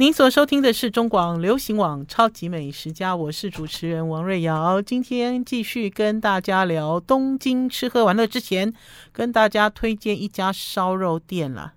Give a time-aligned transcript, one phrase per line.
[0.00, 4.80] 您所收听的是中广流行网《超级美食家》，我是主持人王瑞瑶。
[4.80, 8.72] 今天继续跟大家聊东京吃喝玩乐之前，
[9.10, 11.72] 跟大家推荐一家烧肉店了。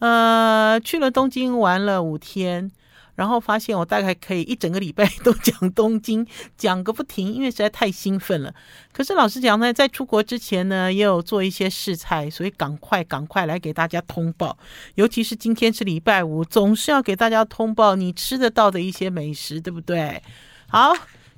[0.00, 2.72] 呃，去了东京玩了五天。
[3.16, 6.24] 然后发现我大概可以一整个礼拜都讲东京，
[6.56, 8.54] 讲个不停，因为实在太兴奋了。
[8.92, 14.56] 可是老实讲呢，在出国之前呢，也有做一些试菜，所以赶快赶快来给大家通报。
[14.94, 20.22] 尤其是今天是礼拜五，总是要给大家通报你吃得到的一些美食，对不对？
[20.68, 20.92] 好，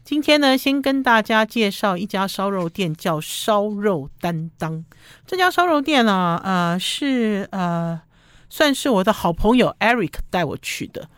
[0.05, 4.85] 今天呢，先跟大家介绍一家烧肉店，叫烧肉担当。
[5.27, 8.01] 这家烧肉店呢，呃，是呃，
[8.49, 11.09] 算是我的好朋友 Eric 带我去的。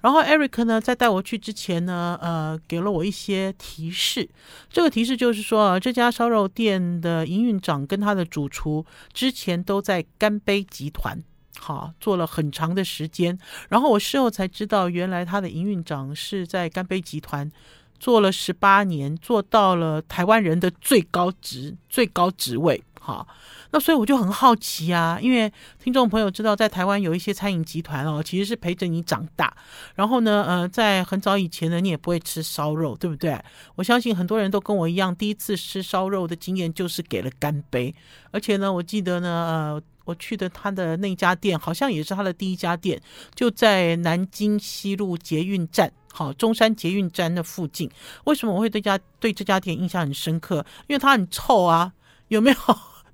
[0.00, 4.28] 然后 Eric 呢，在带我去之前呢，呃，给了我一些提示。
[4.70, 11.22] 这个提示就是说啊，这家烧肉店的营运长跟他的主厨之前都在干杯集团，
[11.58, 13.38] 好，做了很长的时间。
[13.68, 17.50] 然后我事后才知道，原来他的营运长是在干杯集团
[17.98, 23.26] 做了十八年，做到了台湾人的最高职、最高职位，哈。
[23.72, 29.52] 那所以我就很好奇啊，因为听众朋友知道，在台湾有一些餐饮集团哦，其实是陪着你长大。
[29.94, 33.40] 然后呢，呃，在很早以前呢，你也不会吃烧肉，对不对？
[33.76, 37.94] 我相信很多人都跟我一样，第一次吃烧肉的经验就是给了干杯。
[38.30, 43.00] 而且呢，我记得呢，呃，我去的他的那家店，好像也是他的第一家店，
[43.34, 47.88] 就在南京西路捷运站，好，中山捷运站的附近。
[48.24, 50.66] 为什么我会对家对这家店印象很深刻？
[50.88, 51.92] 因为它很臭啊，
[52.28, 52.56] 有没有？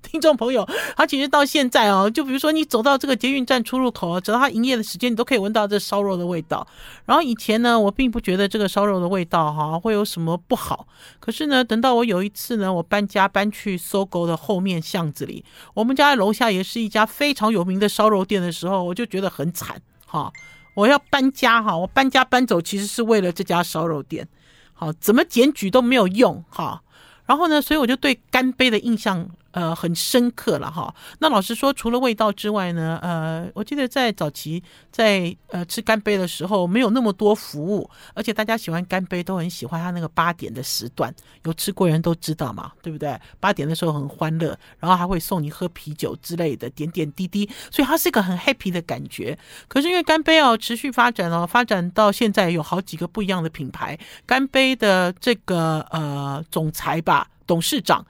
[0.07, 6.65] 听众朋友， 他其实到现在哦，就比如说你走到这个捷运站出入口啊，直到他营业的时间，你都可以闻到这烧肉的味道。
[7.05, 10.87] 然后以前呢，我并不觉得这个烧肉的味道哈会有什么不好。
[11.19, 20.31] 可是呢，等到我有一次呢，我搬家搬去 SOGO 的后面巷子里，我们家楼下也是一家非常有名的烧肉店的时候，我就觉得很惨哈。
[20.73, 24.27] 我要搬家哈，我搬家搬走其实是为了这家烧肉店，
[24.73, 26.81] 好，怎么检举都没有用哈。
[27.25, 29.29] 然后呢，所以我就对干杯的印象。
[29.57, 30.93] 呃，很深刻了哈。
[31.17, 41.11] 那老实说，除了味道之外呢，呃，我记得在早期在呃吃干杯的时候，没有那么多服务，而且大家喜欢干杯都很喜欢他那个八点的时段，
[41.43, 43.19] 有吃过人都知道嘛，对不对？
[43.39, 49.35] 八点的时候很欢乐，然后还会送你喝啤酒之类的点点滴滴，所以它是一个很 happy 的感觉。
[49.67, 53.97] 可是因为干杯哦持续发展哦，发展到现在有好几个不一样的品牌，
[54.27, 58.05] 干杯的这个呃总裁吧，董事长。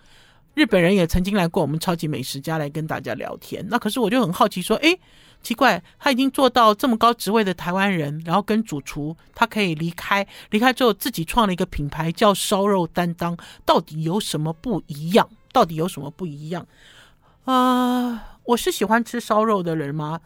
[0.58, 5.00] 日本人也曾经来过我们超级美食家来跟大家聊天，那可是我就很好奇说，诶，
[5.44, 15.30] 奇怪，他已经做到这么高职位的台湾人，然后跟主厨他可以离开，离开之后自己创了一个品牌叫烧肉担当，到底有什么不一样？
[15.54, 16.66] 到底有什么不一样？
[17.46, 20.20] 啊、我是喜欢吃烧肉的人吗？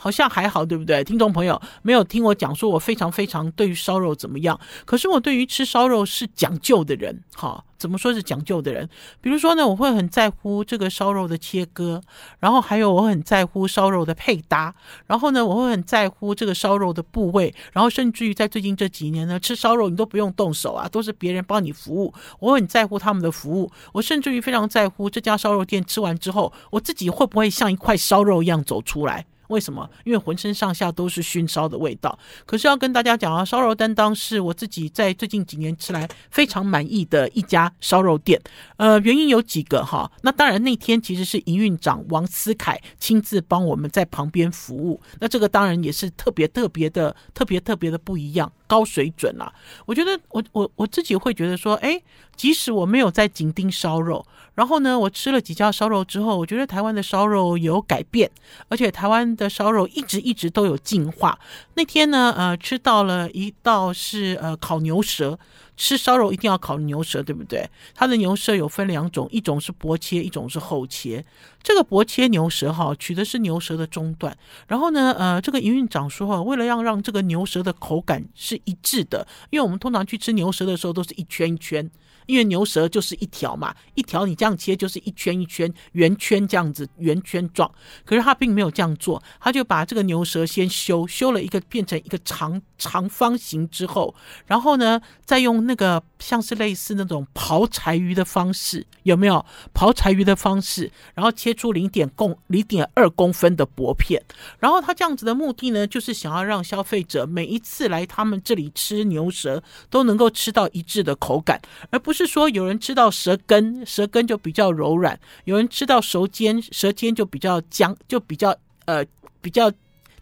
[0.00, 1.02] 好像还好，对不对？
[1.02, 8.88] 听众朋友没有听我讲说我非常非常对于烧肉怎么样，可是我对于吃烧肉是讲究的人，哈，怎么说是讲究的人？
[9.20, 12.00] 比如说呢，我会很在乎这个烧肉的切割，
[12.38, 14.72] 然后还有我很在乎烧肉的配搭，
[15.06, 29.26] 然后呢，我会很在乎这个烧肉的部位，然后甚至于在最近这几年呢，吃烧肉你都不用动手啊，都是别人帮你服务，我很在乎他们的服务，我甚至于非常在乎这家烧肉店吃完之后，我自己会不会像一块烧肉一样走出来。
[29.48, 29.88] 为什么？
[30.04, 32.18] 因为浑身上下都是熏烧的味道。
[32.46, 38.40] 可是要跟大家讲啊，烧肉担当是我自己在最近几年吃来非常满意的一家烧肉店。
[38.76, 40.10] 呃，原因有几个哈。
[40.22, 45.00] 那当然那天其实是营运长王思凯亲自帮我们在旁边服务。
[45.20, 48.50] 那这个当然也是特别特别的、特别特别的不一样。
[48.68, 49.52] 高水准啦，
[49.86, 52.00] 我觉得我我我自己会觉得说，哎，
[52.36, 54.24] 即使我没有在紧盯烧肉，
[54.54, 58.30] 然后呢，我吃了几家烧肉之后，我觉得台湾的烧肉有改变，
[58.68, 61.36] 而且台湾的烧肉一直一直都有进化。
[61.74, 65.36] 那天呢，呃，吃到了一道是呃烤牛舌。
[65.80, 67.64] 吃烧肉一定要烤牛舌，对不对？
[67.94, 71.24] 它的牛舌有分两种，一种是薄切，一种是厚切。
[71.62, 74.36] 这个薄切牛舌哈，取的是牛舌的中段。
[74.66, 81.90] 然后呢，呃，这个营运长说哈，为了要让这个牛舌的口感是一致的，因为我们通常去吃牛舌的时候都是一圈一圈。
[82.26, 87.70] 因为牛舌就是一条嘛，一条你这样切就是一圈一圈圆圈这样子圆圈状，
[88.04, 99.42] 可是他并没有这样做，他就把这个牛舌先修修了一个变成一个长长方形之后，然后呢，再用那个像是类似那种刨柴鱼的方式，有没有
[99.72, 100.92] 刨柴鱼的方式？
[101.14, 104.22] 然后切切出零点公零点二公分的薄片，
[104.58, 111.58] 然后他这样子的目的呢，就是想要让消费者每一次来他们这里吃牛舌都能够吃到一致的口感，
[111.88, 112.12] 而不。
[112.18, 115.14] 是说有人吃到舌根，舌根就比较柔软；
[115.44, 118.52] 有人吃到舌尖，舌尖就比较僵，就比较
[118.86, 119.04] 呃
[119.40, 119.70] 比较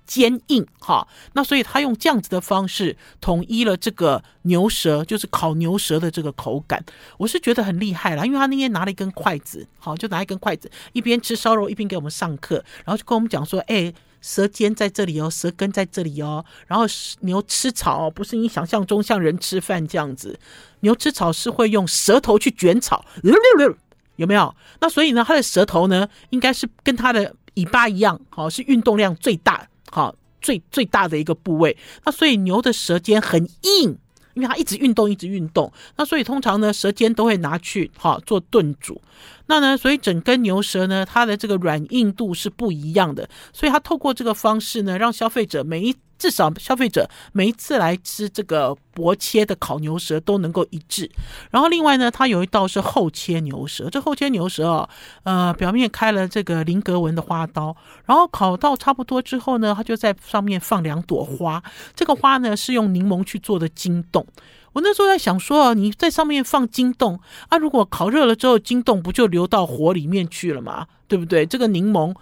[0.06, 1.06] 坚硬哈。
[1.32, 6.84] 那所以他用这样子的方式统一了这个牛舌，就是烤牛舌的这个口感，
[7.18, 8.24] 我是觉得很厉害啦。
[8.24, 13.92] 因为他那天拿了一根筷子，好，就拿一根筷子，一边吃烧肉一边给我们上课，然后就跟我们讲说，哎。
[14.22, 16.44] 舌尖在这里哦，舌根在这里哦。
[16.66, 16.84] 然后
[17.20, 20.36] 牛吃草不是你想象中像人吃饭这样子，
[20.80, 24.52] 牛吃草是会用舌头去卷草，有没有？
[24.80, 31.76] 那所以呢，它的舌头呢，应该是跟它的尾巴一样，好，是运动量最大，好，最最大的一个部位。
[32.04, 33.98] 那所以牛的舌尖很硬。
[34.34, 39.00] 因为它一直运动，一直运动，那所以通常呢，舌尖都会拿去哈做炖煮。
[39.46, 43.26] 那呢，所以整根牛舌呢，它的这个软硬度是不一样的。
[43.54, 45.96] 所以它透过这个方式呢，让消费者每一。
[46.18, 51.10] 至少消费者每一次来吃这个薄切的烤牛舌都能够一致。
[51.50, 54.88] 然后另外呢，它有一道是厚切牛舌，这厚切牛舌啊，
[55.24, 57.76] 呃，表面开了这个菱格纹的花刀，
[58.06, 61.62] 然后烤到差不多之后呢，它就在上面放两朵花，
[61.94, 64.26] 这个花呢是用柠檬去做的晶冻。
[64.72, 70.86] 我那时候在想说，你在上面放晶冻啊，如果烤热了之后，晶冻不就流到火里面去了吗？
[71.08, 71.46] 对不对？
[71.46, 72.14] 这个柠檬，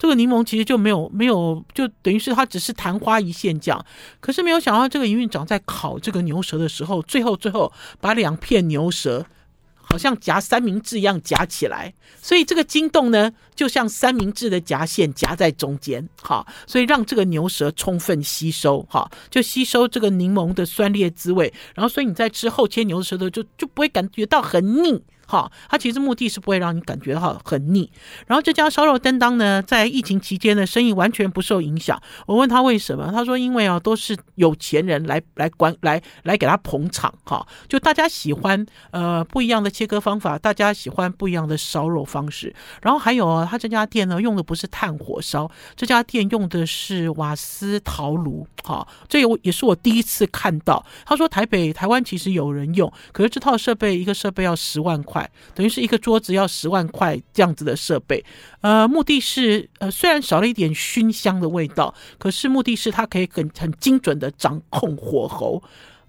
[0.00, 3.86] 这个柠檬其实就没有没有，就等于是它只是昙花一现这样。
[4.18, 9.24] 可是没有想到，这个营运长在烤这个牛舌的时候，最后最后把两片牛舌。
[9.82, 11.92] 好像夹三明治一样夹起来，
[12.22, 25.02] 所以这个筋动呢，就像三明治的夹线夹在中间，好，所以让这个牛舌充分吸收，哈，就吸收这个柠檬的酸烈滋味，然后所以你在吃厚切牛舌头就就不会感觉到很腻。
[25.30, 27.88] 好，它其实目的是不会让你感觉到很腻。
[28.26, 32.02] 然后这家烧肉担当呢，在疫情期间呢，生意完全不受影响。
[32.26, 42.52] 我问他为什么，他说因为啊，都是有钱人来来管来来给他捧场，哈，就大家喜欢呃不一样的切割方法，大家喜欢不一样的烧肉方式。
[42.82, 50.84] 然后还有啊，他这家店呢用的不是炭火烧，这家店用的是瓦斯陶炉，哈，这也是我第一次看到。
[51.06, 55.19] 他说台北台湾其实有人用，可是这套设备一个设备要十万块。
[55.54, 58.24] 等于是一个桌子要十万块这样子的设备，
[58.60, 65.62] 呃，目的是呃，虽然少了一点熏香的味道，可是目的是它可以很很精准的掌控火候。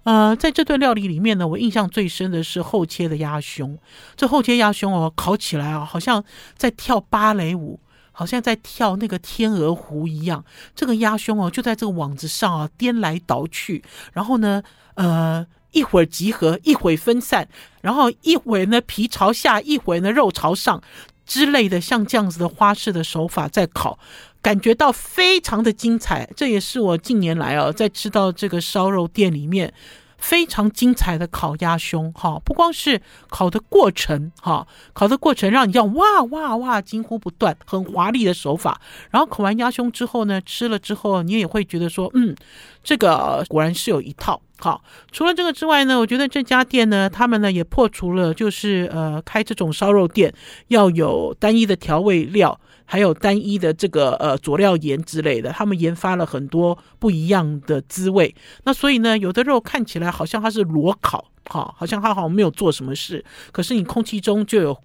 [0.04, 3.78] 呃，在这顿料理里面呢，我印象最深的是后切的鸭胸。
[4.16, 6.22] 这后切鸭胸哦，烤起来啊，好像
[6.56, 7.78] 在跳芭蕾舞，
[8.10, 10.44] 好像在跳那个天鹅湖一样。
[10.74, 13.82] 这个鸭胸哦，就在这个网子上啊，颠来倒去，
[14.12, 14.62] 然后呢，
[14.94, 15.46] 呃。
[15.72, 17.48] 一会儿集合，一会儿分散，
[17.80, 20.82] 然后一会儿呢皮朝下，一会儿呢肉朝上
[21.26, 23.98] 之类的，像这样子的花式的手法在烤，
[24.40, 26.28] 感觉到非常的精彩。
[26.36, 29.72] 这也是我近年来啊，在吃到这个烧肉店里面
[30.18, 32.12] 非常精彩的烤鸭胸。
[32.12, 38.80] 哈，不光是烤的过程，哈，烤的过程让你要哇哇哇惊呼不断，很华丽的手法。
[39.10, 42.36] 然后烤完鸭胸之后呢，吃了之后你也会觉得说，嗯，
[42.82, 44.42] 这个果然是有一套。
[44.62, 44.80] 好，
[45.10, 50.32] 除了这个之外呢，我觉得这家店呢，他们呢也破除了，就是呃开这种烧肉店
[50.68, 58.32] 要有单一的调味料，还有单一的这个呃佐料盐之类的，他们研发了很多不一样的滋味。
[58.62, 64.78] 那所以呢，有的肉看起来好像它是裸烤，好，好像它好像没有做什么事，可是你空气中就有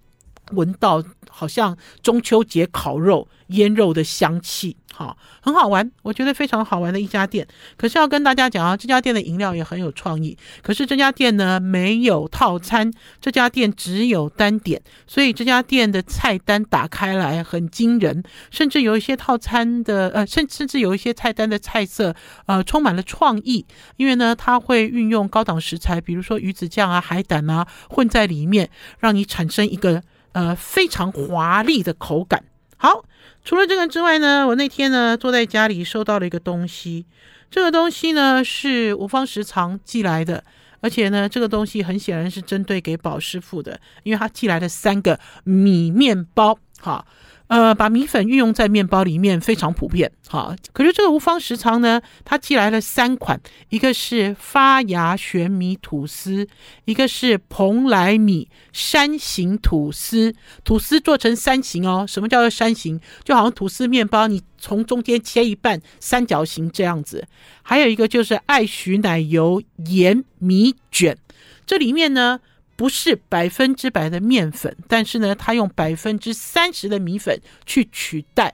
[0.54, 1.04] 闻到
[1.38, 4.76] 好像中秋节烤肉腌肉的香气。
[4.98, 7.48] 哈，很好玩，我觉得非常好玩的一家店。
[7.78, 10.36] 可是要跟大家讲啊，这家店的饮料也很有创意。
[10.64, 12.92] 可是这家店呢，没有套餐，
[13.22, 22.16] 这家店只有单点，所以这家店的菜单打开来很惊人，甚至有一些套餐的呃，甚甚至有一些菜单的菜色
[22.48, 23.64] 呃，充满了创意。
[23.98, 30.02] 因为呢，它会运用高档食材，比如说鱼子酱啊、海胆啊，混在里面，让你产生一个
[30.38, 32.44] 呃非常华丽的口感。
[32.78, 33.04] 好。
[33.44, 37.06] 除了这个之外呢，我那天呢坐在家里收到了一个东西，
[37.50, 40.44] 这个东西呢是五方食藏寄来的，
[40.82, 47.06] 而且呢这个东西很显然是针对给宝师傅的，因为他寄来了三个米面包，哈。
[47.48, 50.54] 呃，把米粉运用在面包里面非常普遍，好。
[50.74, 53.40] 可是这个无方食藏呢，它寄来了三款，
[53.70, 56.46] 一个是发芽玄米吐司，
[56.84, 60.36] 一个是蓬莱米山形吐司，
[60.66, 62.06] 吐司做成山形哦。
[62.06, 63.00] 什么叫做山形？
[63.24, 67.26] 就好像吐司面包，你从中间切一半，三角形这样子。
[67.62, 71.18] 还有一个就是爱许奶油盐米卷，
[71.66, 72.42] 这里面呢。
[72.78, 78.54] 不是百分之百的面粉，但是呢，它用百分之三十的米粉去取代，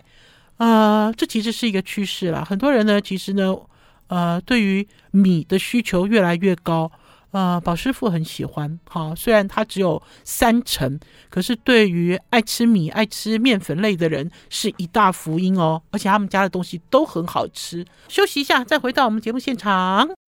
[0.58, 2.44] 呃，这其实是一个趋势啦。
[2.44, 3.54] 很多人呢，其实呢，
[4.08, 6.90] 呃，对于米的需求越来越高，
[7.32, 8.80] 呃，宝师傅很喜欢。
[8.86, 10.98] 哈，虽然它只有三成，
[11.30, 15.82] 可是对于爱吃米、爱吃面粉类的人是一大福音哦。
[15.92, 17.86] 而且他们家的东西都很好吃。
[18.08, 20.23] 休息一下，再回到我们节目现场。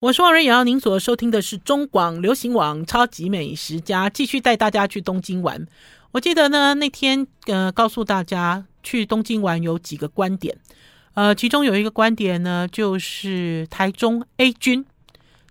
[0.00, 5.66] 我是王瑞瑶，您所收听的是中广流行网《超级美食家》，继续带大家去东京玩。
[6.12, 10.58] 我记得呢，那天呃，告诉大家去东京玩有几个观点。
[11.14, 14.84] 呃，其中有一个观点呢，就是台中 A 君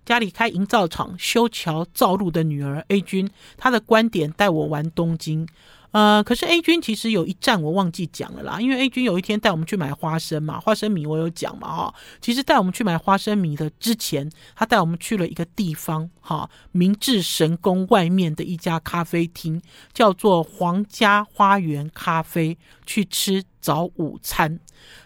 [0.04, 5.48] 家里开营造厂修桥造路的女儿 A 君，她的观点带我玩东京。
[5.92, 19.60] 呃，可是 A 君其实有一站我忘记讲了啦，因为 A 君有一天带我们去买花生嘛，花生米我有讲嘛，哈，其实带我们去买花生米的之前，他带我们去了一个地方，哈，明治神宫外面的一家咖啡厅，
[19.94, 24.60] 叫做皇家花园咖啡，去吃早午餐。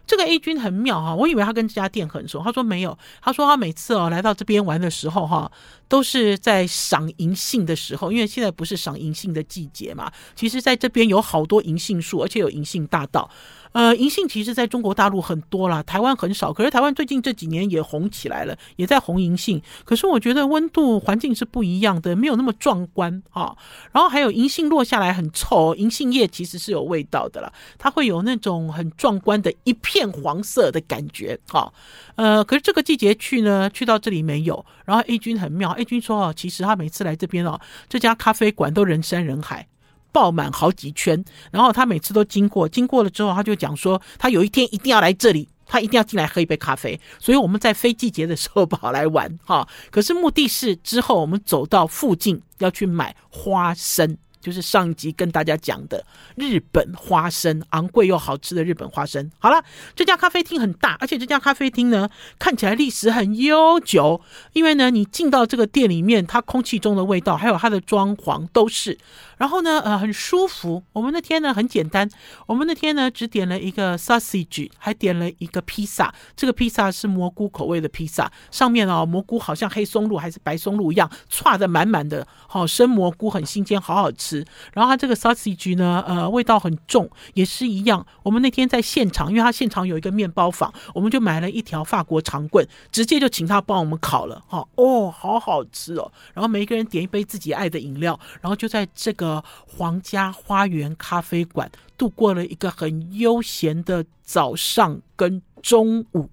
[0.07, 5.50] 这个 A 君很妙哈，我以为他跟这家店很熟，他说没有，他说他每次哦来到这边玩的时候哈，
[5.88, 13.31] 都是在赏银杏的时候，因为现在不是赏银杏的季节嘛，其实在这边有好多银杏树，而且有银杏大道。
[13.72, 16.52] 呃，银杏其实在中国大陆很多啦，台湾很少。
[16.52, 19.62] 可是台湾最近这几年也红起来了，也在红银杏。
[19.84, 23.56] 可是我觉得温度环境是不一样的，没有那么壮观啊。
[23.92, 31.72] 然后还有银杏落下来很臭，银杏叶其实是有味道的啦，它会有那种很壮观的一片黄色的感觉啊。
[32.16, 34.64] 呃，可是这个季节去呢，去到这里没有。
[34.84, 39.68] 然后 A 君很妙，A 君说哦，其实他每次来这边哦，这家咖啡馆都人山人海。
[40.12, 47.00] 爆满好几圈，然后他每次都经过，经过了之后，他就讲说，他有一天一定要来这里，他一定要进来喝一杯咖啡。
[47.19, 49.67] 所以我们在非季节的时候跑来玩，哈。
[49.90, 54.17] 可是目的是之后我们走到附近要去买花生。
[54.40, 56.04] 就是上一集跟大家讲的
[56.35, 59.30] 日本花生，昂贵又好吃的日本花生。
[59.38, 59.62] 好了，
[59.94, 64.20] 这家咖啡厅很大，而且这家咖啡厅呢，看起来历史很悠久。
[64.52, 68.99] 因为呢，你进到这个店里面，它空气中的味道，还有它的装潢都是，
[69.37, 70.82] 然后呢，呃，很舒服。
[70.92, 72.09] 我们那天呢很简单，
[72.47, 76.14] 我们那天呢只点了一个 sausage，还点了一个披萨。
[76.35, 84.29] 这个披萨是蘑菇口味的披萨，上面哦蘑菇好像黑松露还是白松露一样，串的满满的，好生蘑菇很新鲜，好好吃。
[84.72, 88.04] 然后它这个 sausage 呢，呃，味道很重，也是一样。
[88.22, 94.42] 我们那天在现场，因为它现场有一个面包坊，我们就买了一条法国长棍，直接就请他帮我们烤了。
[94.46, 96.12] 哈，哦，好好吃哦。
[96.34, 106.28] 然后每一个人点一杯自己爱的饮料，然后就在这个皇家花园咖啡馆度过了一个很悠闲的早上跟中午。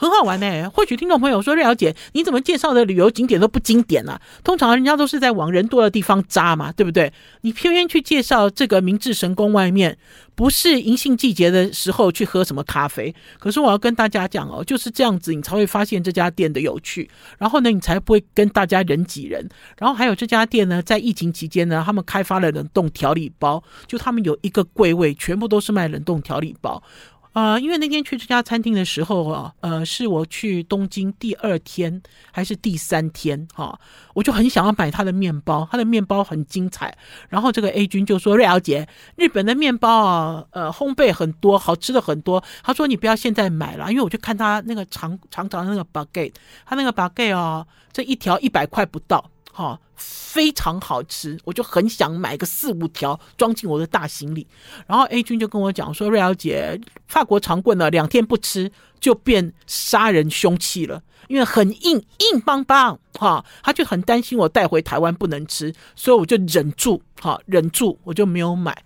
[0.00, 4.18] 很好玩呢、或许听众朋友说，瑞肴姐，你怎么介绍的旅游景点都不经典啊？
[4.42, 7.12] 通常人家都是在往人多的地方扎嘛，对不对？
[7.42, 9.98] 你偏偏去介绍这个明治神宫外面，
[10.34, 13.14] 不是银杏季节的时候去喝什么咖啡？
[13.38, 19.46] 可是我要跟大家讲哦，就是这样子，你才会发现这家店的有趣，然后呢，你才不会跟大家人挤人。
[19.76, 26.82] 然后还有这家店呢，在疫情期间呢，他们开发了冷冻调理包，就他们有一个柜位，全部都是卖冷冻调理包。
[27.32, 33.78] 呃，因为那天去这家餐厅的时候啊，呃，是我去东京第二天还是第三天哈、啊，
[34.14, 36.92] 我就很想要买他的面包，他的面包很精彩。
[37.28, 46.34] 然后这个 A 君就说：“瑞瑶姐，日本的面包啊，呃，烘焙很多，好吃的很多。”他说：“你不要现在买了，因为我就看他那个长长长的那个 baguette，
[46.66, 54.46] 他那个 baguette 啊，这一条一百块不到。”哈，非常好吃，我就很想买个四五条装进我的大行李。
[54.86, 68.84] 然后 A 君就跟我讲说：“瑞瑶姐，法国长棍呢，两天不吃就变杀人凶器了，因为很硬，硬邦邦。”哈，他就很担心我带回台湾不能吃，所以我就忍住，哈，忍住，我就没有买。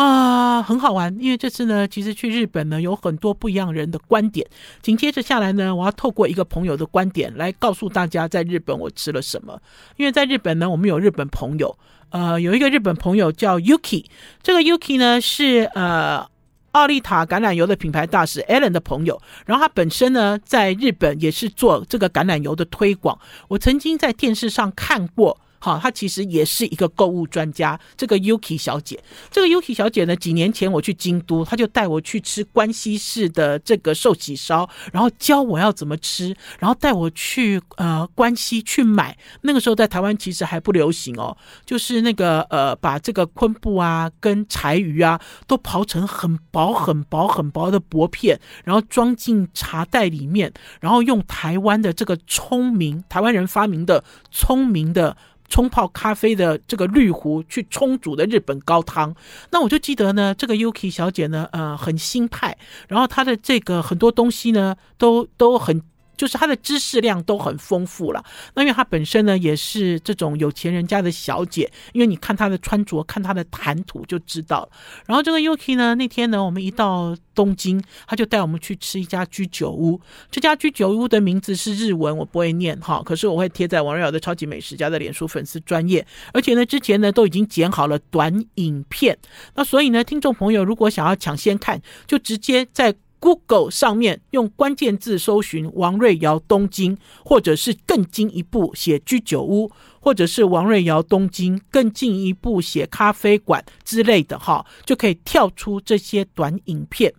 [0.00, 4.46] 啊、很好玩，因为这次呢，其实去日本呢，有很多不一样人的观点。
[4.80, 9.60] 紧接着下来呢，我要透过一个朋友的观点来告诉大家，在日本我吃了什么。
[9.98, 11.76] 因为在日本呢，我们有日本朋友，
[12.08, 14.06] 呃，有一个日本朋友叫 Yuki，
[14.42, 16.26] 这个 Yuki 呢是呃
[16.70, 23.18] 奥利塔橄榄油的品牌大使 Alan 的朋友，然后他本身呢在日本也是做这个橄榄油的推广。
[23.48, 25.38] 我曾经在电视上看过。
[25.60, 27.78] 好，她其实也是一个购物专家。
[27.96, 28.98] 这个 Yuki 小姐，
[29.30, 39.16] 这个 Yuki 小姐呢，几年前我去京都，她就带我去吃关西式的这个寿喜烧，然后教我要怎么吃，然后带我去呃关西去买。
[39.42, 41.36] 那个时候在台湾其实还不流行哦，
[41.66, 50.50] 就是那个呃把这个昆布啊跟柴鱼啊都刨成很薄很薄很薄的薄片，然后装进茶袋里面，
[50.80, 55.14] 然后用台湾的这个聪明台湾人发明的聪明的。
[55.50, 59.14] 冲泡咖啡的这个滤壶去冲煮的日本高汤。
[59.50, 62.56] 那我就记得呢，这个 Yuki 小姐呢，呃，很新派，
[62.88, 65.82] 然后她的这个很多东西呢，都都很。
[66.20, 68.22] 就是他的知识量都很丰富了，
[68.52, 74.68] 那因为他本身呢也是这种有钱人家的小姐，因为你看他的穿着，看他的谈吐就知道了。
[75.06, 79.98] 然后这个 Yuki 呢，那天呢，我们一到东京，他就带我们去吃一家居酒屋。
[80.30, 89.16] 这家居酒屋的名字是日文，我不会念哈，可是我会贴在王瑞瑶的超级美食家的脸书粉丝专页，而且呢，之前呢都已经剪好了短影片。
[89.54, 92.94] 那所以呢，听众朋友如果想要抢先看，就直接在。
[93.20, 107.12] Google 上面用关键字搜寻王瑞瑶东京，或者是更进一步写居酒屋，或者是王瑞瑶东京更进一步写咖啡馆之类的哈，就可以跳出这些短影片。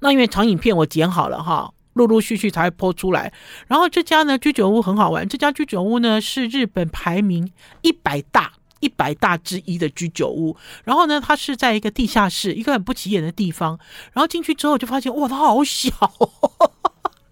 [0.00, 3.32] 那因为长影片我剪好了哈，陆陆续续才会播出来。
[3.66, 7.50] 然后这家呢居酒屋很好玩，这家居酒屋呢是日本排名
[7.82, 8.52] 一百大。
[8.80, 13.78] 一百大之一的居酒屋，然后呢，它是在一个地下室，一个很不起眼的地方。
[14.12, 16.72] 然后进去之后就发现，哇，它好小哦。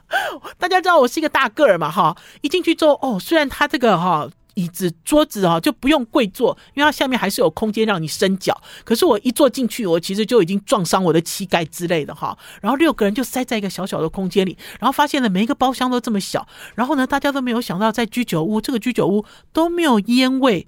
[0.58, 8.56] 大家知道我是一个大个儿嘛，哈，一进去之后，哦，虽然它这个哈椅子桌子啊就不用跪坐，因为它下面还是有空间让你伸脚。
[8.84, 12.38] 可是我一坐进去，我其实就已经撞伤我的膝盖之类的哈。
[12.60, 16.46] 然后六个人就塞在一个小小的空间里，然后发现了每一个包厢都这么小。
[16.76, 20.66] 然后呢，大家都没有想到，在居酒屋这个居酒屋都没有烟味。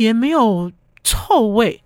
[0.00, 0.72] 也没有
[1.04, 1.82] 臭味，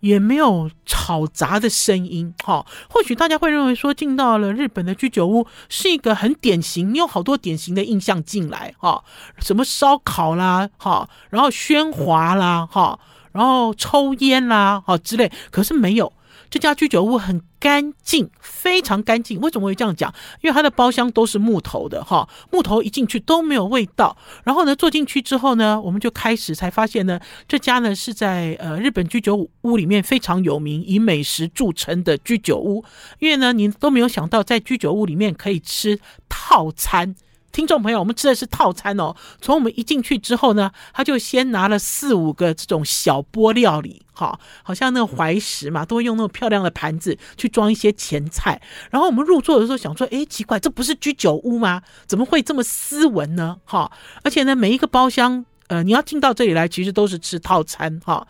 [0.00, 2.32] 也没有吵杂的声音。
[2.42, 8.74] 哈，或许大家会认为说，进到了日本的居酒屋是一个很典型，你有好多典型的印象进来。
[8.78, 9.04] 哈，
[9.38, 12.98] 什么烧烤啦，哈，然后喧哗啦，哈，
[13.32, 15.30] 然后抽烟啦，哈之类。
[15.50, 16.10] 可是没有。
[16.50, 19.40] 这家居酒屋很干净，非常干净。
[19.40, 20.12] 为什么会这样讲？
[20.40, 24.16] 因为它的包厢都是木头的，哈，木头一进去都没有味道。
[24.44, 32.84] 然后呢，坐进去之后呢，我们就开始才发现呢，这家呢是在呃日本居酒屋里面非常有名，以美食著称的居酒屋。
[33.18, 35.98] 因为呢，您都没有想到，在居酒屋里面可以吃
[36.28, 37.14] 套餐。
[37.50, 39.14] 听众朋友，我们吃的是套餐哦。
[39.40, 48.60] 从我们一进去之后呢，他就先拿了四五个这种小钵料理，哈，好像那个怀石嘛，都会用那种漂亮的盘子去装一些前菜。
[48.90, 51.82] 然后我们入座的时候想说，哎，奇怪，这不是居酒屋吗？
[52.06, 53.56] 怎么会这么斯文呢？
[53.64, 53.90] 哈，
[54.22, 58.26] 而且呢，每一个包厢，呃，你要进到这里来，其实都是吃套餐，哈。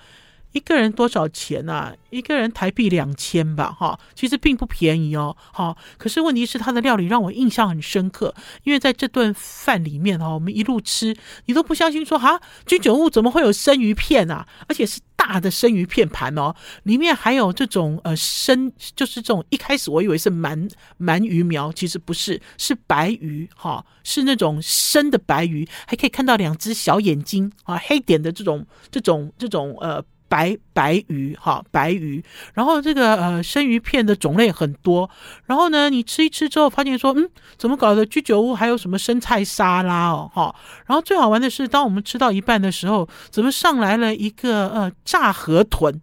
[0.58, 1.94] 一个人多少钱呢、啊？
[2.10, 11.16] 一个人台币两千吧，哈，其实并不便宜哦，好，可是问题是他的料理让我印象很深刻，因为在这顿饭里面哈，我们一路吃，
[11.46, 14.48] 你都不相信说哈，居酒屋怎么会有生鱼片啊？
[14.66, 20.68] 而且是大的生鱼片盘哦，里面还有这种呃生，就是这种一开始我以为是鳗
[20.98, 30.02] 鳗鱼苗，其实不是，是白鱼哈，是那种生的白鱼，还可以看到两只小眼睛啊，黑点的这种这种这种呃。
[30.28, 32.22] 白白鱼哈，白鱼，
[32.54, 35.08] 然后这个呃生鱼片的种类很多，
[35.46, 38.04] 然后呢，你吃一吃之后发现说，嗯，怎么搞的？
[38.06, 40.54] 居酒屋还有什么生菜沙拉哦，哈，
[40.86, 46.00] 然后最好玩的是，当我们吃到一半的时候，怎么上来了一个呃炸河豚？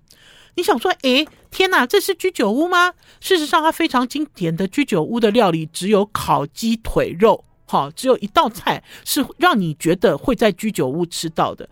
[0.55, 2.93] 你想说，诶，天哪，这是居酒屋吗？
[3.19, 11.67] 事实上，它非常经典的居酒屋的料理只有烤鸡腿肉，哈，只有一道菜是让你觉得会在居酒屋吃到的。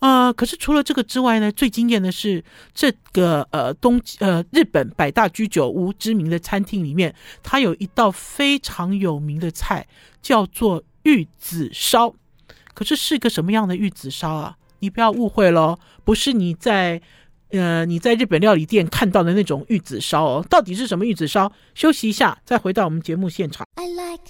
[0.00, 9.86] 呃，可是除了这个之外呢，最惊艳的是这个呃东呃日本百大居酒屋知名的餐厅里面，它有一道非常有名的菜，
[10.22, 12.14] 叫做玉子烧。
[12.74, 14.56] 可是是个什么样的玉子烧啊？
[14.78, 17.02] 你不要误会喽，不是你在
[17.50, 20.46] 呃你在日本料理店看到的那种玉子烧哦。
[20.48, 21.50] 到底是什么玉子烧？
[21.74, 23.66] 休息一下，再回到我们节目现场。
[23.74, 24.22] I like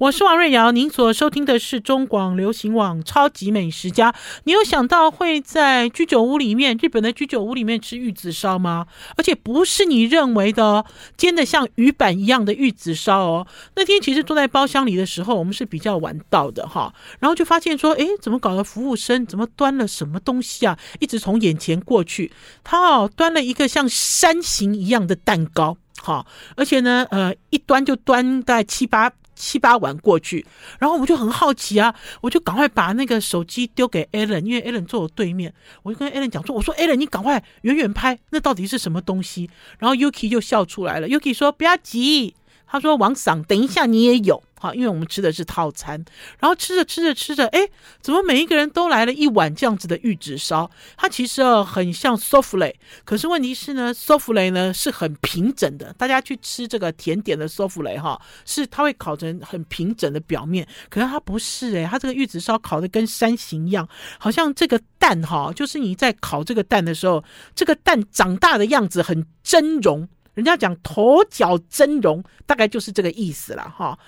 [0.00, 4.12] 我是王瑞瑶，您所收听的是中广流行网《超级美食家》。
[4.44, 8.86] 你有想到会在居酒屋里面，日本的居酒屋里面吃玉子烧吗？
[9.16, 10.84] 而且不是你认为的
[11.16, 13.48] 煎得像鱼板一样的玉子烧哦。
[13.74, 18.62] 那天其实坐在包厢里的时候，我们是比较晚到的哈，然后就发现说，诶，怎么搞的？
[18.62, 20.78] 服务生怎么端了什么东西啊？
[21.00, 22.30] 一直从眼前过去，
[22.62, 29.10] 他哦端了一个像山形一样的蛋糕，哈，而且呢，呃，一端就端大概七八。
[29.38, 30.44] 七八碗过去，
[30.78, 39.48] 然后我就很好奇啊，我就赶快把那个手机丢给 Allen，因为 Allen 坐我对面，我就跟 Allen 讲说：“我说 Allen，你赶快远远拍，那到底是什么东西？”
[39.78, 41.08] 然后 Yuki 就笑出来了。
[41.08, 42.34] Yuki 说：“不要急。”
[42.66, 46.04] 他说：“王桑，等一下你也有。”好，因为我们吃的是套餐，
[46.38, 47.68] 然后吃着吃着吃着，哎，
[48.00, 50.70] 怎么每一个人都来了一碗这样子的玉子烧？
[50.96, 55.92] 它其实哦很像 s o f l e 可是问题是呢 s o f l e 呢是很平整的。
[55.94, 67.22] 大家去吃这个甜点的 s o f l e 哈，是它会烤成很平整的表面，可是它不是诶，它这个玉子烧烤的跟山形一样，好像这个蛋哈，就是你在烤这个蛋的时候，
[67.54, 70.08] 这个蛋长大的样子很峥嵘。
[70.34, 73.98] 人家讲头角峥嵘，大概就是这个意思了哈。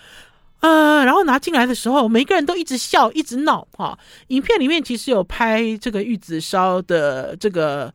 [0.61, 3.99] 呃，然后拿进来的时候，每个人都一直笑，一直闹哈。
[4.29, 7.93] 影片里面其实有拍这个玉子烧的这个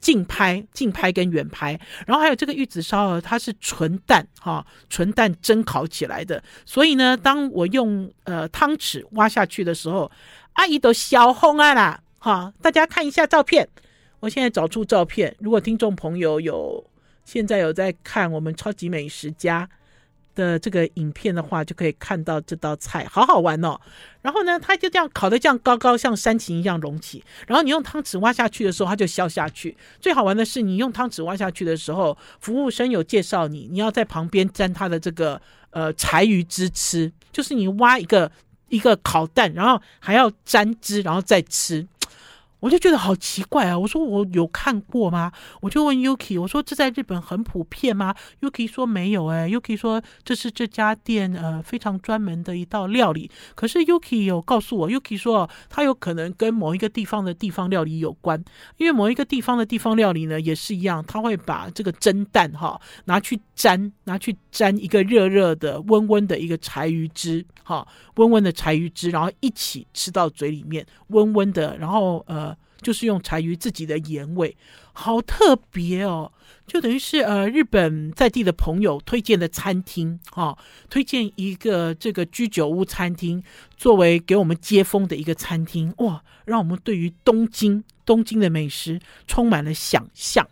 [0.00, 6.42] 近拍、近拍跟远拍，然后还有这个玉子烧，它是纯蛋哈，纯蛋蒸烤起来的。
[6.64, 10.10] 所以呢，当我用呃汤匙挖下去的时候，
[10.54, 12.52] 阿姨都笑红啊啦哈。
[12.62, 13.68] 大家看一下照片，
[14.20, 16.84] 我现在找出照片，如果听众朋友有。
[17.26, 19.68] 现在有在看我们超级美食家
[20.36, 23.76] 的这个影片的话，就可以看到这道菜，好好玩哦。
[24.22, 27.24] 然后呢，它就这样烤的这样高高，像山形一样隆起。
[27.48, 29.76] 然后你用汤匙挖下去的时候，它就消下去。
[30.00, 38.30] 最好玩的是，你用汤匙挖下去的时候，服务生有介绍你，你要在旁边沾它的这个呃柴鱼汁吃，就是你挖一个
[38.68, 41.86] 一个烤蛋，然后还要沾汁，然后再吃。
[42.66, 43.78] 我就觉得好奇怪啊！
[43.78, 45.30] 我说我有看过吗？
[45.60, 53.30] 我就问 Yuki，我说这在日本很普遍吗？Yuki 说没有哎，Yuki 说这是这家店呃非常专门的一道料理。
[53.54, 58.44] 可是 Yuki 有告诉我，Yuki 说他有可能跟某一个地方的地方料理有关，
[58.78, 72.55] 因为某一个地方的地方料理呢也是一样，他会把这个蒸蛋哈拿去沾，拿去沾一个热热的温温的一个柴鱼汁哈，温温的柴鱼汁，然后一起吃到嘴里面，温温的，然后呃。
[72.80, 74.56] 就是用柴鱼自己的盐味，
[74.92, 76.30] 好特别哦！
[76.66, 80.58] 就等于是呃，日本在地的朋友推荐的餐厅哈、哦，
[80.90, 83.42] 推荐一个这个居酒屋餐厅，
[83.76, 90.46] 作为给我们接风的一个餐厅哇，让我们对于东京东京的美食充满了想象。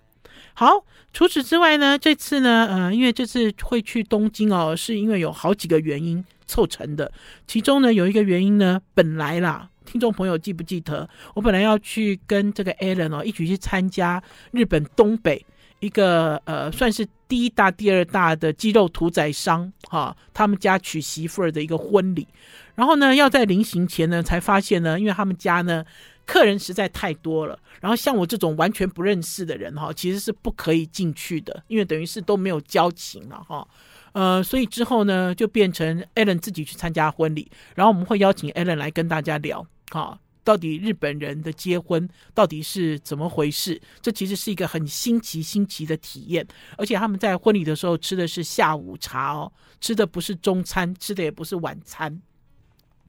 [0.55, 7.13] 好，除此之外呢，这次呢，呃，因为这次会去东京哦，是因为有好几个原因凑成的，
[7.47, 9.71] 其中呢有一个原因呢，本来啦。
[9.85, 15.45] 听众朋友记不记得，我本来要去跟这个 Alan 哦一起去参加日本东北
[15.81, 22.27] 一个呃算是第一大、第二大的鸡肉屠宰商哈，他们家娶媳妇儿的一个婚礼。
[22.75, 25.85] 然后呢，要在临行前呢，才发现呢，因为他们家呢
[26.27, 33.67] 客人实在太多了，然后像我这种完全不认识的人哈，其实是不可以进去的，因为等于是都没有交情了哈。
[34.13, 39.67] 呃，所以之后呢，就变成 Alan 自己去参加婚礼，然后我们会邀请 Alan 来跟大家聊。
[39.91, 43.81] 好，到底日本人的结婚到底是怎么回事？
[44.01, 46.47] 这其实是一个很新奇、新奇的体验。
[46.77, 52.21] 而且他们在婚礼的时候吃的是下午茶哦，吃的不是中餐，吃的也不是晚餐。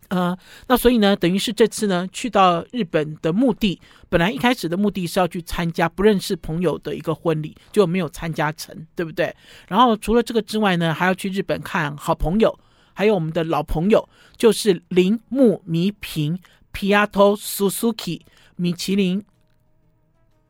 [0.10, 9.36] 呃，那所以呢，等于是这次呢去到日本的目的，本来一开始的目的是要去参加不认识朋友的一个婚礼，就没有参加成，对不对？
[9.68, 12.56] 然后除了这个之外呢，还要去日本看好朋友，
[12.94, 14.08] 还有我们的老朋友，
[14.38, 16.40] 就是铃木弥平。
[16.76, 18.20] Piatto Suzuki
[18.58, 19.24] 米其林，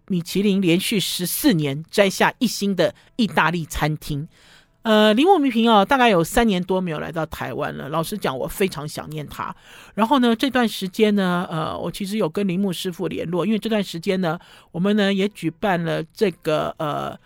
[0.08, 4.28] 米其林连续十四年摘下一星的意大利餐厅。
[4.82, 7.90] 呃，铃木弥平哦，大概有三年多没有来到台湾了。
[7.90, 9.56] 老实讲，我非常想念他。
[9.94, 14.40] 然后呢，这段时间呢，呃，我其实有跟铃木师傅联络，因为这段时间呢，
[14.72, 17.18] 我们呢也举办了这个呃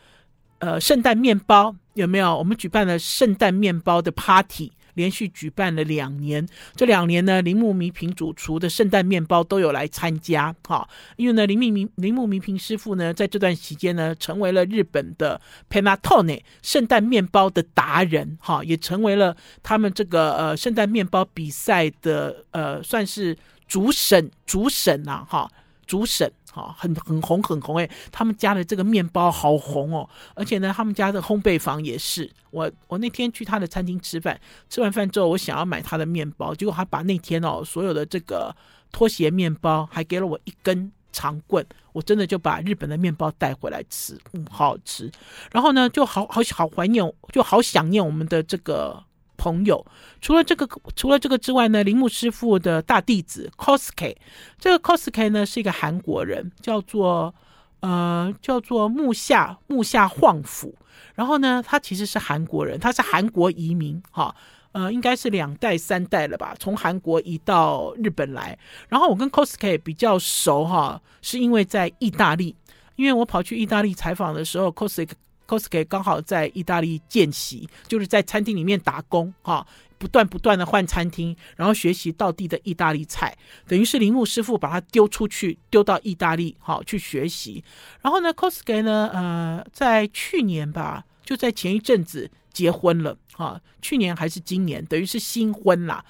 [0.60, 2.38] 呃圣诞面包，有没有？
[2.38, 4.72] 我们举办了圣诞面包的 party。
[4.94, 25.50] 连续举办了两年，这两年呢，铃木弥平主厨的圣诞面包都有来参加，哈，因为呢，铃木弥铃木弥平师傅呢，在这段期间呢，成为了日本的 Panettone 圣诞面包的达人，哈，也成为了他们这个呃圣诞面包比赛的呃算是主审主审呐，哈，
[25.86, 26.32] 主审。
[26.52, 32.30] 好，很很红很红诶，他们家的这个面包好红哦，而且呢，他们家的烘焙坊也是。
[32.52, 38.56] 我我那天去他的餐厅吃饭，吃完饭之后，我想要买他的面包，结果他把那天哦所有的这个
[38.92, 45.12] 拖鞋面包，还给了我一根长棍，我真的就把日本的面包带回来吃，嗯，好好吃。
[45.52, 49.04] 然后呢，就好好好怀念，就好想念我们的这个。
[49.40, 49.84] 朋友，
[50.20, 54.18] 除了这个，除了这个之外呢，铃木师傅的大弟子 Kosuke，
[54.60, 57.34] 这个 Kosuke 呢是一个韩国人，叫做
[57.80, 60.76] 呃叫做木下木下晃辅。
[61.16, 64.36] 然后呢，他其实是韩国人，他是韩国移民，哈，
[64.74, 68.58] 呃，应该是两代三代了吧，从韩国移到日本来。
[68.88, 72.56] 然后我跟 Kosuke 比较熟哈，是因为在意大利，
[72.96, 75.12] 因为我跑去意大利采访的时候，Kosuke
[75.50, 79.66] Kosuke 刚好在意大利见习，就是在餐厅里面打工哈，
[79.98, 83.36] 不断不断的换餐厅，然后学习到地的意大利菜，
[83.68, 87.64] 等于是铃木师傅把他丢出去，丢到意大利好去学习。
[88.04, 96.06] 然后呢，Kosuke 呢，呃，在去年吧，就在前一阵子结婚了啊，去年还是今年，等于是新婚啦。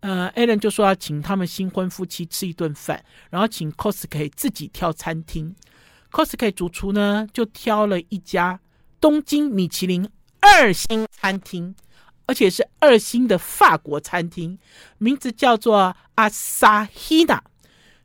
[0.00, 5.52] 呃，Allen 就说要请他们新婚夫妻吃一顿饭，然后请 Kosuke 自己挑餐厅。
[6.12, 8.60] Kosuke 主厨呢，就挑了一家
[9.00, 10.08] 东京米其林
[10.40, 11.74] 二星餐厅，
[12.26, 14.58] 而且是二星的法国餐厅，
[14.98, 17.40] 名字叫做 Asahina。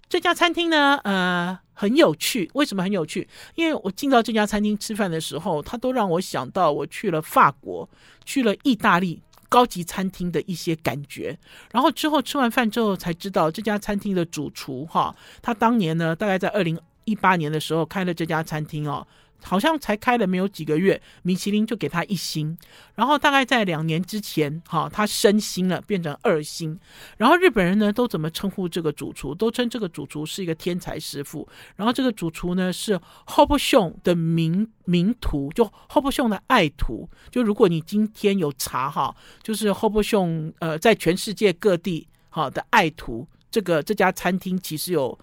[0.07, 2.49] 这家餐厅呢，呃，很有趣。
[2.55, 3.27] 为什么很有趣？
[3.53, 7.87] 因为我进到这家餐厅吃饭的时候，它都让我想到我去了法国，
[8.25, 11.37] 去了意大利高级餐厅的一些感觉。
[11.71, 19.05] 然后之后吃完饭之后才知道，这家餐厅的主厨哈，他当年呢，大概在二零一八年的时候开了这家餐厅哦，
[19.43, 22.57] 好像才开了没有几个月，米其林就给他一星。
[22.95, 26.77] 然后大概在两年之前，哈，他升星了，变成二星。
[27.17, 29.33] 然后日本人呢都怎么称呼这个主厨？
[29.33, 31.47] 都称这个主厨是一个天才师傅。
[31.75, 37.09] 然后这个主厨呢是 Hobson 的名名徒，就 Hobson 的爱徒。
[37.31, 45.17] 就如果你今天有查哈，就是 Hobson 呃，在全世界各地好的爱徒，这个这家餐厅其实有。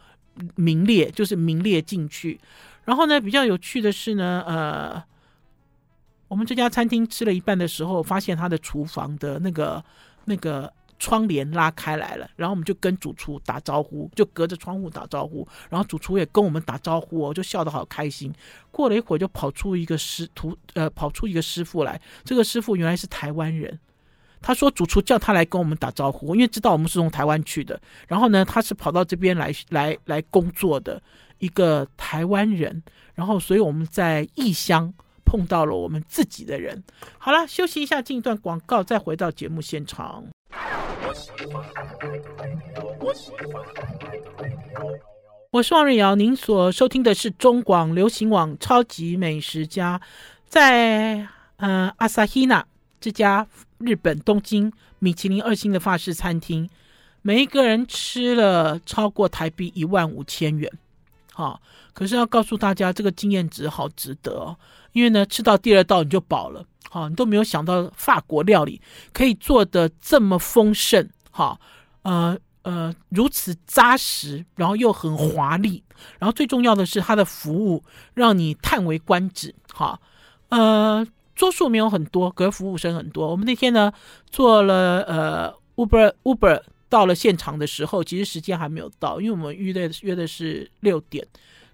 [0.54, 2.38] 名列就是名列进去，
[2.86, 5.02] 然后呢，比较有趣的是呢，呃，
[6.28, 9.84] 我们这家餐厅吃了一半的时候，发现他的厨房的那个
[10.24, 18.32] 那个窗帘拉开来了，然后我们就跟主厨打招呼，就隔着窗户打招呼，然后主厨也跟我们打招呼哦，就笑得好开心。
[18.70, 23.78] 过了一会儿，就跑出一个师徒，呃，跑出一个师傅来，这个师傅原来是台湾人。
[24.42, 27.80] 他说：“主厨叫他来跟我们打招呼，因为知道我们是从台湾去的。
[28.06, 31.02] 然后呢，他是跑到这边来来来工作的
[31.38, 32.82] 一个台湾人。
[33.14, 34.92] 然后，所以我们在异乡
[35.24, 36.82] 碰到了我们自己的人。
[37.18, 40.24] 好了，休息一下，进一段广告，再回到节目现场。
[45.50, 49.98] 我是王瑞瑶，您所收听的是中广流行网《超级美食家》
[50.46, 52.66] 在，在呃阿萨希纳
[53.00, 53.46] 这家。”
[53.78, 56.66] 日本东京米其林二星的法式餐厅，
[57.20, 60.72] 每一个人吃了超过台币一万五千元，
[61.36, 61.60] 好，
[61.92, 64.56] 可是要告诉大家，这个经验值好值得哦，
[64.92, 68.80] 因为呢，吃到第二道你就饱了，好，你都没有想到法国料理
[69.12, 71.60] 可以做的这么丰盛，好，
[72.04, 75.84] 呃呃，如此扎实，然后又很华丽，
[76.18, 80.00] 然后最重要的是它的服务让你叹为观止，哈，
[80.48, 81.06] 呃。
[81.36, 83.30] 桌数没有很多，可是服务生很多。
[83.30, 83.92] 我们那天呢，
[84.30, 91.26] 做了呃 Uber Uber 到了现场的时候，其实时间还没有到，因为我们约的约的是六点，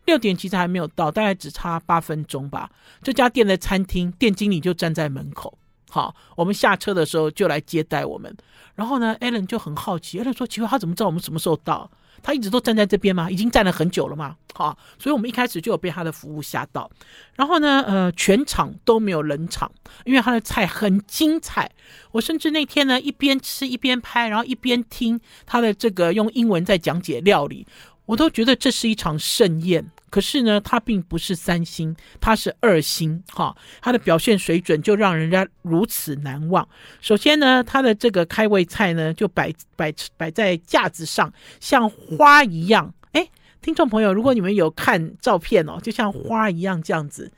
[0.06, 2.70] 六点其实还没有到，大概只差八分钟吧。
[3.02, 5.56] 这家店的餐厅店经理就站在门口，
[5.90, 8.34] 好，我们下车的时候就来接待我们。
[8.74, 11.90] 然后呢，Alan 就很好奇，Alan 说：“奇怪，他怎么知道我们什么时候到？”
[12.22, 13.30] 他一直都站在这边吗？
[13.30, 14.36] 已经站了很久了吗？
[14.54, 16.90] 好，所以我们一开始就有被他的服务吓到。
[17.34, 19.70] 然后呢，呃，全场都没有冷场，
[20.04, 21.70] 因为他的菜很精彩。
[22.12, 27.66] 我甚至那天呢，一边吃一边拍，然后一边听他的这个用英文在讲解料理，
[28.12, 29.90] 我都觉得这是一场盛宴。
[30.10, 36.68] 可是呢，它并不是三星，它是二星，哈，它的表现水准就让人家如此难忘。
[37.00, 42.92] 首先呢，它的这个开胃菜呢，就摆摆摆在架子上，像花一样。
[43.12, 43.26] 哎，
[43.62, 47.32] 听众朋友，如果你们有看照片哦，就像花一样这样子，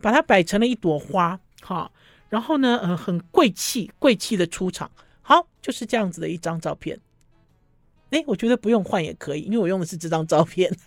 [0.00, 1.90] 把它摆成了一朵花，哈，
[2.28, 4.88] 然后呢，呃，很贵气，贵气的出场，
[5.22, 6.96] 好，就是这样子的一张照片。
[8.12, 10.72] 哎，我觉得不用换也可以，因为我用的是这张照片。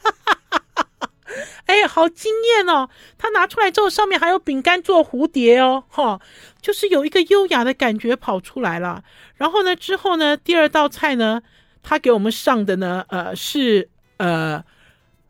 [1.66, 2.88] 哎，好惊艳哦！
[3.18, 6.22] 他拿出来之后，上面还有饼干做蝴蝶哦，哈，
[6.62, 9.04] 就是有一个优雅的感觉跑出来了。
[9.36, 11.42] 然后呢，之后呢，第二道菜呢，
[11.82, 14.64] 他给我们上的呢，呃，是呃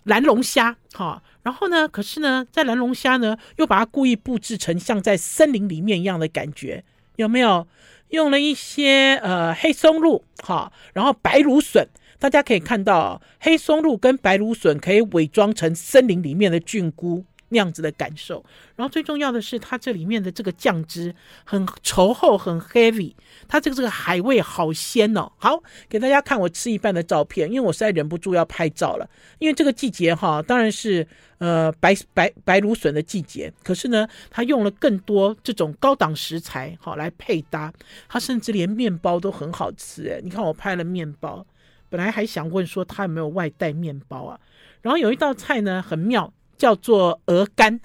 [0.03, 1.23] 蓝龙虾，哈。
[1.41, 6.83] 然后呢，可是呢，在蓝龙虾呢，又把它故意布置成像在森林里面一样的感觉，
[7.15, 7.65] 有没有？
[8.09, 11.87] 用了一些呃黑松露，哈，然后白芦笋。
[12.17, 18.43] 大家可以看到，黑松露跟白芦笋可以伪装成森林里面的菌菇那样子的感受。
[18.75, 21.15] 然后最重要的是，它这里面的这个酱汁
[21.45, 23.13] 很稠厚，很 heavy。
[23.47, 25.31] 它这个这个海味好鲜哦。
[25.37, 29.09] 好，给大家看我吃一半的照片，因为我实在忍不住要拍照了。
[29.39, 33.51] 因为这个季节哈，当然是呃白白白芦笋的季节。
[33.63, 37.71] 可是呢，它用了更多这种高档食材好来配搭。
[38.09, 41.45] 它甚至连面包都很好吃诶，你看我拍了面包。
[41.87, 44.37] 本来还想问说他有没有外带面包啊，
[44.81, 47.79] 然后有一道菜呢很妙，叫做鹅肝。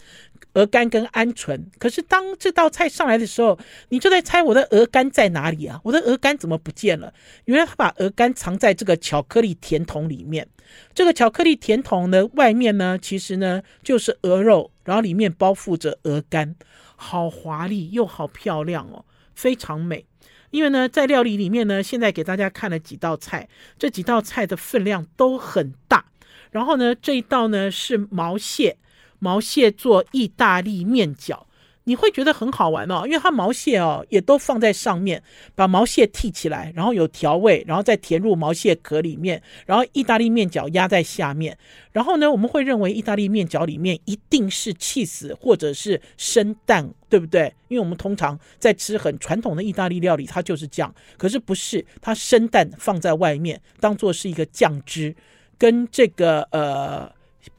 [0.54, 1.60] 鹅肝跟鹌鹑。
[1.78, 3.56] 可是当这道菜上来的时候，
[3.90, 5.80] 你就在猜我的鹅肝在哪里啊？
[5.84, 7.14] 我的鹅肝怎么不见了？
[7.44, 10.48] 原来他把鹅肝藏在这个巧克力甜筒里面。
[10.92, 16.56] 这个巧克力甜筒的外面呢，其实呢就是鹅肉，然后里面包覆着鹅肝，
[16.96, 19.04] 好华丽又好漂亮哦，
[19.36, 20.04] 非常美。
[20.50, 26.06] 因为呢，在料理里面呢，现在给大家看了几道菜，这几道菜的分量都很大。
[26.50, 28.76] 然后呢，这一道呢是毛蟹，
[29.18, 31.44] 毛蟹做意大利面饺。
[31.84, 35.20] 你会觉得很好玩哦，因为它毛蟹哦也都放在上面，
[35.56, 41.56] 把毛蟹剔起来，然后有调味，然后再填入毛蟹壳里面，然后意大利面饺压在下面。
[41.90, 47.52] 然后呢，我们会认为意大利面饺里面一定是起司或者是生蛋，对不对？
[47.68, 50.94] 因为我们通常在吃很传统的意大利料理，它就是这样。
[51.16, 55.16] 可是不是，它生蛋放在外面，当做是一个酱汁，
[55.60, 57.12] 跟这个呃。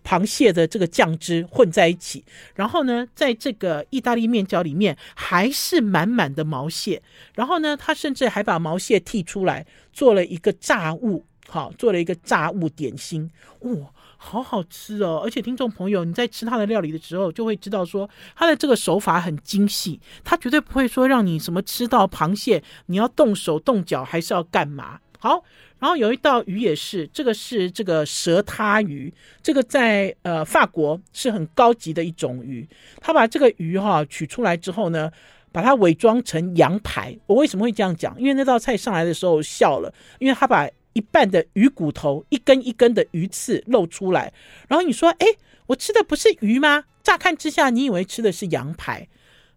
[0.04, 2.24] 螃蟹的这个酱汁混在一起，
[2.56, 7.02] 然后呢，在这个意大利面饺里面还是满满的毛蟹，
[7.36, 13.72] 然后呢，他甚至还把毛蟹剔出来做了一个炸物，好，做了一个炸物点心，哇，
[14.18, 15.22] 好好吃哦！
[15.24, 25.00] 而且听众朋友，你在吃他的料理的时候，就会知道说他的这个手法很精细，他绝对不会说让你什么吃到螃蟹你要动手动脚还是要干嘛？
[25.22, 25.42] 好。
[25.80, 32.68] 然后有一道鱼也是，这个是这个蛇挞鱼，这个在呃法国是很高级的一种鱼。
[33.00, 35.12] 他把这个鱼哈取出来之后呢，
[35.52, 37.18] 把它伪装成羊排。
[37.26, 38.16] 我为什么会这样讲？
[38.20, 44.32] 因为那道菜上来的时候笑了，因为他把一半的鱼骨头一根一根的鱼刺露出来，
[44.68, 45.26] 然后你说，哎，
[45.66, 46.84] 我吃的不是鱼吗？
[47.02, 49.08] 乍看之下，你以为吃的是羊排。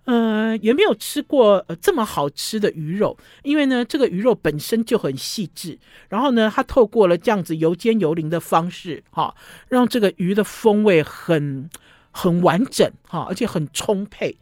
[0.04, 9.34] 呃，也没有吃过呃这么好吃的鱼肉，因为呢，这个鱼肉本身就很细致，然后呢，它透过了这样子油煎油淋的方式，哈、
[9.68, 11.70] 让这个鱼的风味很
[12.10, 14.36] 很完整，哈、而且很充沛。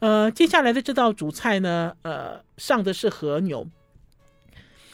[0.00, 3.66] 呃，接下来的这道主菜呢，呃，上的是和牛。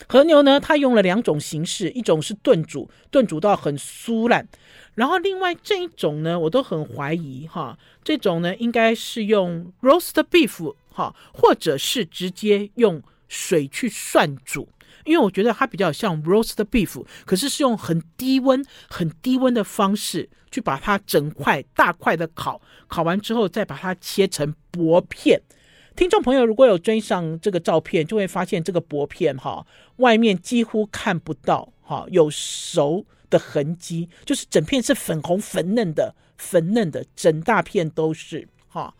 [0.08, 4.46] 和牛呢，它用了两种形式，一种是炖煮，炖煮到很酥烂。
[4.94, 14.68] 然后另外这一种呢，我都很怀疑哈，这种呢应该是用 roast beef 哈，或者是直接用水去涮煮，
[15.04, 25.40] 因为我觉得它比较像 roast beef，可是是用很低温、很低温的方式去把它整块大块的烤，烤完之后再把它切成薄片。
[25.96, 33.06] 听众朋友如果有追上这个照片，就会发现这个薄片哈，外面几乎看不到哈，有熟。
[33.32, 38.94] 的痕迹就是整片是粉红粉嫩的，粉嫩的，整大片都是哈。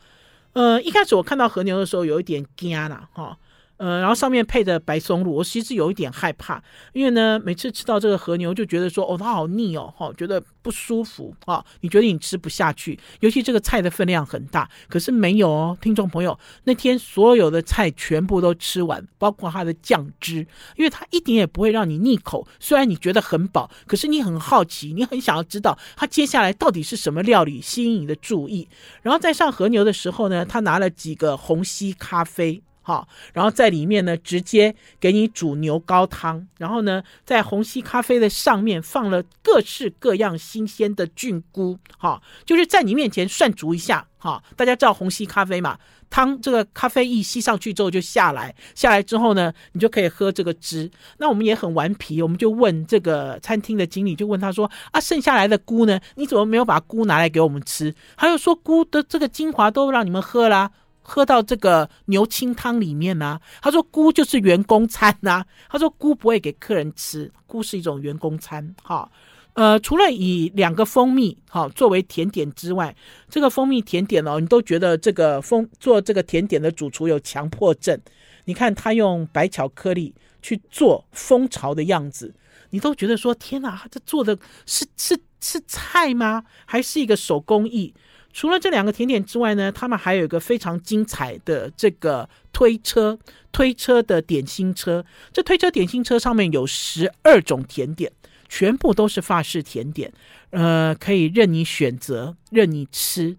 [0.54, 3.38] 呃，一开始我看到和牛的时候有一点惊了哈。
[3.78, 28.68] 呃，然后上面配着白松露，我其实有一点害怕，因为呢，每次吃到这个和牛就觉得说，哦，它好腻哦，哈，觉得不舒服啊，你觉得你吃不下去，尤其这个菜的分量很大，可是没有哦，听众朋友，那天所有的菜全部都吃完，包括它的酱汁，因为它一点也不会让你腻口，虽然你觉得很饱，可是你很好奇，你很想要知道它接下来到底是什么料理吸引你的注意，
[29.02, 32.62] 然后在上和牛的时候呢，他拿了几个红吸咖啡。
[32.82, 45.78] 好，然后在里面呢，直接给你煮牛高汤，然后呢，在虹吸咖啡的上面放了各式各样新鲜的菌菇，哈，就是在你面前涮煮一下，哈，大家知道虹吸咖啡嘛，
[46.10, 50.90] 汤这个咖啡一吸上去之后就下来，下来之后呢，你就可以喝这个汁。
[51.18, 57.94] 那我们也很顽皮，我们就问这个餐厅的经理，就问他说啊，剩下来的菇呢，你怎么没有把菇拿来给我们吃？
[58.16, 60.70] 他又说菇的这个精华都让你们喝啦。
[61.02, 68.74] 喝到这个牛清汤里面呢、他说菇就是员工餐呐、啊，他说菇不会给客人吃，菇是一种员工餐。
[68.82, 69.10] 哈，
[69.54, 72.94] 呃，除了以两个蜂蜜哈作为甜点之外，
[73.28, 78.00] 这个蜂蜜甜点哦，你都觉得这个蜂做这个甜点的主厨有强迫症。
[78.44, 82.34] 你看他用白巧克力去做蜂巢的样子，
[82.70, 86.44] 你都觉得说天哪，这做的是是是菜吗？
[86.64, 87.94] 还是一个手工艺？
[88.32, 93.18] 除了这两个甜点之外呢，他们还有一个非常精彩的这个推车，
[93.52, 95.04] 推车的点心车。
[95.32, 98.10] 这推车点心车上面有十二种甜点，
[98.48, 100.12] 全部都是法式甜点，
[100.50, 103.36] 呃，可以任你选择，任你吃。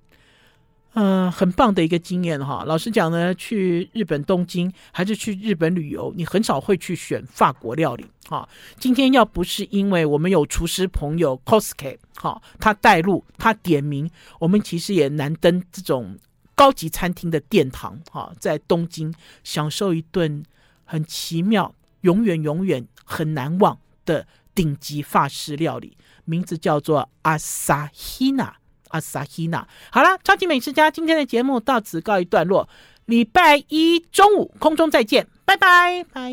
[0.96, 2.64] 嗯、很棒的一个经验哈。
[2.66, 8.48] 老实讲呢，去日本东京还是去日本旅游，你很少会去选法国料理哈。
[8.78, 16.18] 今天要不是因为我们有厨师朋友 Cosky 哈，他带路，他点名，我们其实也难登这种
[16.54, 20.44] 高级餐厅的殿堂哈，在东京享受一顿
[20.86, 28.58] 很奇妙、永远永远很难忘的顶级法式料理，名字叫做阿萨希娜。
[28.94, 29.68] 阿萨希娜。
[29.92, 32.70] 好啦，超级美食家今天的节目到此告一段落，
[33.06, 36.32] 礼拜一中午空中再见，拜拜拜。